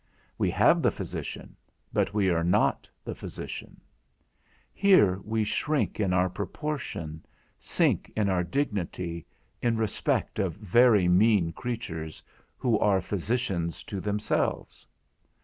We 0.35 0.49
have 0.49 0.81
the 0.81 0.89
physician, 0.89 1.55
but 1.93 2.11
we 2.11 2.31
are 2.31 2.43
not 2.43 2.89
the 3.05 3.13
physician. 3.13 3.79
Here 4.73 5.19
we 5.23 5.43
shrink 5.43 5.99
in 5.99 6.11
our 6.11 6.27
proportion, 6.27 7.23
sink 7.59 8.11
in 8.15 8.27
our 8.27 8.43
dignity, 8.43 9.27
in 9.61 9.77
respect 9.77 10.39
of 10.39 10.53
very 10.55 11.07
mean 11.07 11.53
creatures, 11.53 12.23
who 12.57 12.79
are 12.79 12.99
physicians 12.99 13.83
to 13.83 14.01
themselves. 14.01 14.87